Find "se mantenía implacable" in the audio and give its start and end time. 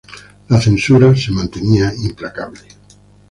1.15-2.61